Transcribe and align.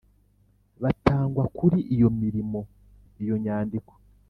butangwa 0.81 1.43
kuri 1.57 1.77
iyo 1.93 2.09
mirimo 2.21 2.59
Iyo 3.21 3.35
nyandiko 3.43 3.93